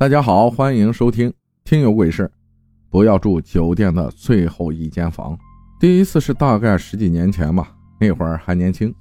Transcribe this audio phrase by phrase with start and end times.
[0.00, 1.28] 大家好，欢迎收听
[1.62, 2.22] 《听有鬼事》。
[2.88, 5.38] 不要住酒店的最后一间房。
[5.78, 8.94] 第一次是大概十几年前吧，那会儿还年轻，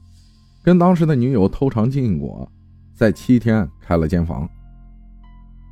[0.62, 2.46] 跟当时的女友偷尝禁果，
[2.94, 4.46] 在七天开了间房。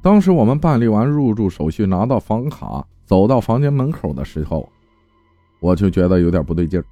[0.01, 4.69] 当时我们办理完入住手续，拿到房卡，走到房间门口的时候，
[5.59, 6.85] 我就觉得有点不对劲儿。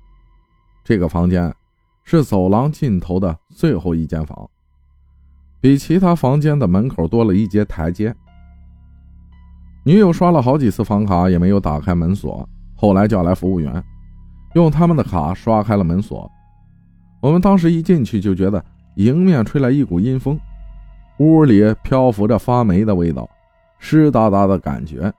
[0.84, 1.56] 这个房间
[2.04, 4.50] 是走廊尽头的最后一间房，
[5.62, 8.14] 比其他房间的门口多了一阶台阶。
[9.88, 13.84] 女友刷了好几次房卡也没有打开门锁，后来叫来服务员，
[14.56, 16.30] 用他们的卡刷开了门锁。
[17.22, 18.64] 我们当时一进去就觉得
[18.96, 20.40] 迎面吹来一股阴风，
[21.20, 23.30] 屋里漂浮着发霉的味道，
[23.78, 25.14] 湿哒哒的感觉。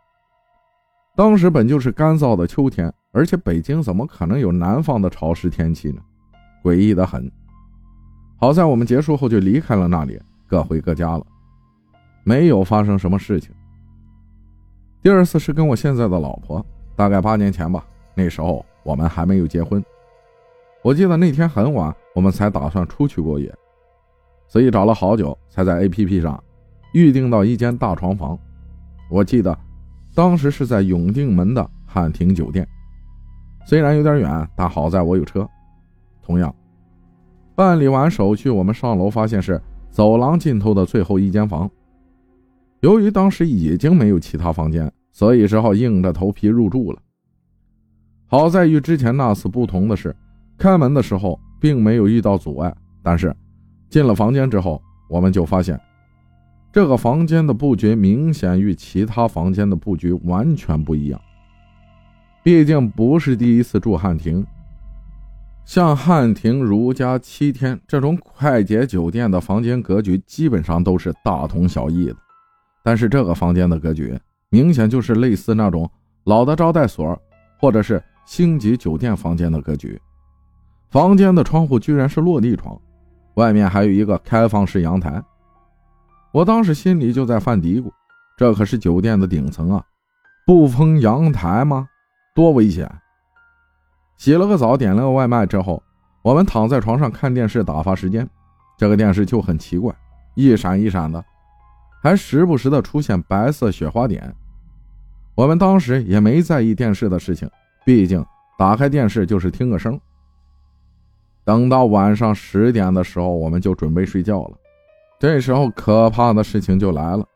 [1.14, 6.00] 当时本就是干燥的秋天，而且北京怎么可能有南方的潮湿天气呢？
[6.64, 7.30] 诡异的很。
[8.36, 11.24] 好在我们结束后就离开了那里，各回各家了，
[12.24, 13.54] 没有发生什么事情。
[15.06, 17.86] 第二次是跟我现在的老婆，大概八年前吧。
[18.12, 19.80] 那时候我们还没有结婚。
[20.82, 23.54] 我记得那天很晚，我们才打算出去过夜，
[24.48, 26.42] 所以找了好久才在 APP 上
[26.92, 28.36] 预定到一间大床房。
[29.08, 29.56] 我记得
[30.12, 32.66] 当时是在永定门的汉庭酒店，
[33.64, 35.48] 虽然有点远，但好在我有车。
[36.20, 36.52] 同样，
[37.54, 41.70] 办理完手续，我们上楼发现是走廊尽头的最后一间房。
[42.86, 44.90] 由于当时已经没有其他房间。
[45.18, 46.98] 所以只好硬着头皮入住了。
[48.26, 50.14] 好在与之前那次不同的是，
[50.58, 52.70] 开门的时候并没有遇到阻碍。
[53.02, 53.34] 但是
[53.88, 55.80] 进了房间之后，我们就发现
[56.70, 61.18] 这个房间的布局明显与其他房间的布局完全不一样。
[62.42, 64.46] 毕竟不是第一次住汉庭，
[65.64, 72.16] 像汉庭如家七天这种快捷酒店的房间格局基本上都是大同小异的，
[72.86, 74.16] 但是这个房间的格局。
[74.48, 75.90] 明显就是类似那种
[76.22, 77.20] 老的招待所，
[77.58, 80.00] 或者是星级酒店房间的格局。
[80.88, 82.80] 房间的窗户居然是落地窗，
[83.34, 85.20] 外面还有一个开放式阳台。
[86.30, 87.90] 我当时心里就在犯嘀咕：
[88.36, 89.84] 这可是酒店的顶层啊，
[90.46, 91.88] 不封阳台吗？
[92.36, 92.88] 多危险！
[94.16, 95.82] 洗了个澡，点了个外卖之后，
[96.22, 98.26] 我们躺在床上看电视打发时间。
[98.78, 99.92] 这个电视就很奇怪，
[100.36, 101.22] 一闪一闪的。
[102.06, 104.32] 还时不时的出现白色雪花点，
[105.34, 107.50] 我们当时也没在意电视的事情，
[107.84, 108.24] 毕竟
[108.56, 110.00] 打开电视就是听个声。
[111.44, 114.52] 等到晚上十点的时候，我们就准备睡觉了。
[115.18, 117.26] 这时候可怕的事情就来了，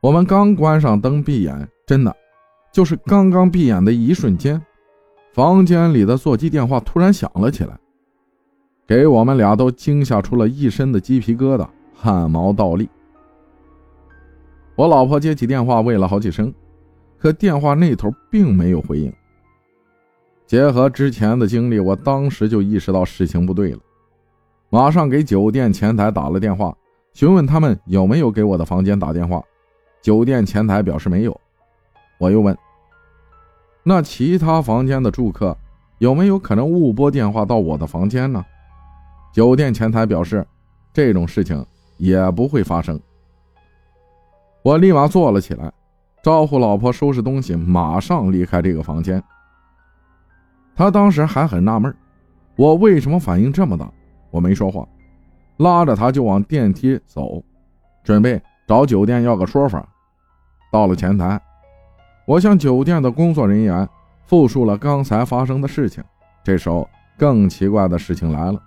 [0.00, 2.12] 我们刚关上灯闭眼，真的，
[2.72, 4.60] 就是刚刚闭眼的一瞬间，
[5.32, 7.78] 房间里的座机电话突然响了起来，
[8.84, 12.90] 给我们俩都惊吓出了一身的鸡皮疙瘩，汗毛倒立。
[14.80, 16.50] 我老婆接起电话，喂了好几声，
[17.18, 19.12] 可电话那头并没有回应。
[20.46, 23.78] 结合之前的经历，我当时就意识到事情不对了，
[24.70, 26.74] 马上给酒店前台打了电话，
[27.12, 29.44] 询问他们有没有给我的房间打电话。
[30.00, 31.40] 酒店前台表示没有。
[32.16, 32.56] 我又问
[33.84, 35.54] ：“那其他房间的住客
[35.98, 38.42] 有没有可能误拨电话到我的房间呢？”
[39.30, 40.42] 酒店前台表示
[40.90, 41.62] ：“这种事情
[41.98, 42.98] 也不会发生。”
[44.62, 45.72] 我立马坐了起来，
[46.22, 49.22] 招呼老婆收拾东西，马上离开这个房间。
[50.76, 51.94] 他当时还很纳闷，
[52.56, 53.90] 我为什么反应这么大。
[54.30, 54.86] 我没说话，
[55.56, 57.42] 拉着他就往电梯走，
[58.04, 59.86] 准备找酒店要个说法。
[60.70, 61.40] 到了前台，
[62.26, 63.88] 我向酒店的工作人员
[64.26, 66.04] 复述了刚才发生的事情。
[66.44, 66.88] 这时候，
[67.18, 68.62] 更奇怪的事情来了。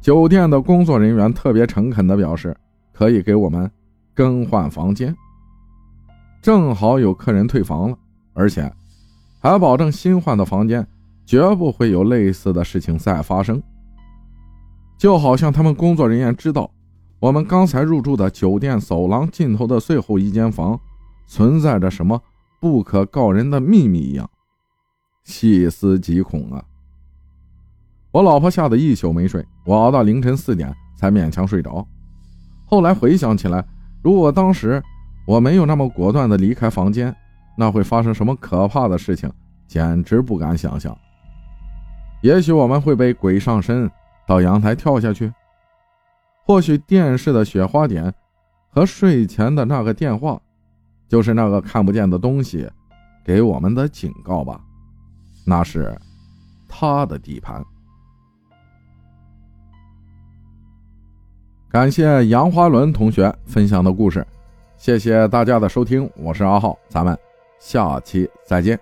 [0.00, 2.56] 酒店的工作人员特别诚恳地表示，
[2.92, 3.70] 可以给我们。
[4.14, 5.14] 更换房间，
[6.40, 7.98] 正好有客人退房了，
[8.32, 8.72] 而且
[9.40, 10.86] 还保证新换的房间
[11.26, 13.60] 绝不会有类似的事情再发生。
[14.96, 16.70] 就好像他们工作人员知道
[17.18, 20.78] 我们刚才入住的酒店走廊尽头的最后一间房
[21.26, 22.22] 存在着什么
[22.60, 24.30] 不可告人的秘密一样，
[25.24, 26.64] 细思极恐啊！
[28.12, 31.84] 我老婆吓得一宿没睡，我熬到凌晨四点才勉强睡着。
[32.64, 33.66] 后来回想起来。
[34.04, 34.82] 如果当时
[35.26, 37.14] 我没有那么果断的离开房间，
[37.56, 39.32] 那会发生什么可怕的事情，
[39.66, 40.94] 简直不敢想象。
[42.20, 43.90] 也许我们会被鬼上身，
[44.26, 45.32] 到阳台跳下去；
[46.44, 48.12] 或许电视的雪花点
[48.68, 50.38] 和睡前的那个电话，
[51.08, 52.70] 就是那个看不见的东西
[53.24, 54.60] 给我们的警告吧。
[55.46, 55.98] 那是
[56.68, 57.64] 他的地盘。
[61.74, 64.24] 感谢杨花伦同学分享的故事，
[64.78, 67.18] 谢谢大家的收听，我是阿浩，咱们
[67.58, 68.78] 下期再见。